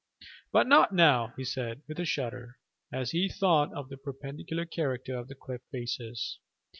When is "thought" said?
3.29-3.71